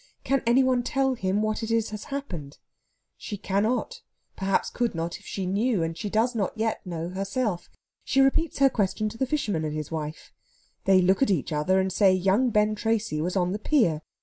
[0.23, 2.57] Can any one tell him what it is has happened?
[3.17, 4.01] She cannot
[4.35, 7.69] perhaps could not if she knew and she does not yet know herself.
[8.03, 10.33] She repeats her question to the fisherman and his wife.
[10.85, 14.01] They look at each other and say young Ben Tracy was on the pier.